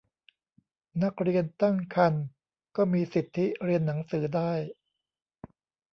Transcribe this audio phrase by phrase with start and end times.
[1.03, 2.25] นักเรียนตั้งครรภ์
[2.75, 4.53] ก็มีสิทธิเรียนหนังสือได้